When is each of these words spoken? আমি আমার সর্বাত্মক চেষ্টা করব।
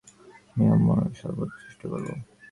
আমি 0.49 0.65
আমার 0.75 1.01
সর্বাত্মক 1.19 1.59
চেষ্টা 1.61 1.85
করব। 1.91 2.07